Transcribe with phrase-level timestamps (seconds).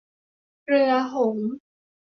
[0.65, 1.51] เรือหงส์